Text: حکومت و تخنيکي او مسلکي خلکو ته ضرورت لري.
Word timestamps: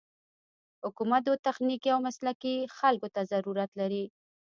حکومت 0.85 1.23
و 1.27 1.39
تخنيکي 1.45 1.89
او 1.93 1.99
مسلکي 2.07 2.55
خلکو 2.77 3.07
ته 3.15 3.21
ضرورت 3.31 3.71
لري. 3.79 4.05